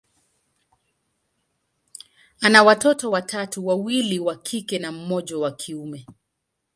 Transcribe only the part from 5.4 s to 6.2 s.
kiume.